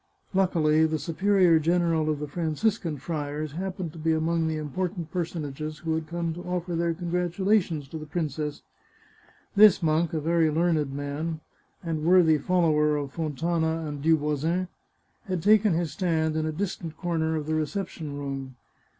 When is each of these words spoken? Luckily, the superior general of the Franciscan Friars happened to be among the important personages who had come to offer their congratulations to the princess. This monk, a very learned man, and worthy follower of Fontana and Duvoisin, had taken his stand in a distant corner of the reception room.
Luckily, 0.33 0.87
the 0.87 0.97
superior 0.97 1.59
general 1.59 2.09
of 2.09 2.17
the 2.17 2.27
Franciscan 2.27 2.97
Friars 2.97 3.51
happened 3.51 3.93
to 3.93 3.99
be 3.99 4.13
among 4.13 4.47
the 4.47 4.57
important 4.57 5.11
personages 5.11 5.77
who 5.77 5.93
had 5.93 6.07
come 6.07 6.33
to 6.33 6.41
offer 6.41 6.75
their 6.75 6.95
congratulations 6.95 7.87
to 7.89 7.99
the 7.99 8.07
princess. 8.07 8.63
This 9.55 9.83
monk, 9.83 10.11
a 10.13 10.19
very 10.19 10.49
learned 10.49 10.91
man, 10.91 11.39
and 11.83 12.03
worthy 12.03 12.39
follower 12.39 12.97
of 12.97 13.11
Fontana 13.11 13.85
and 13.87 14.01
Duvoisin, 14.01 14.69
had 15.25 15.43
taken 15.43 15.73
his 15.73 15.91
stand 15.91 16.35
in 16.35 16.47
a 16.47 16.51
distant 16.51 16.97
corner 16.97 17.35
of 17.35 17.45
the 17.45 17.53
reception 17.53 18.17
room. 18.17 18.55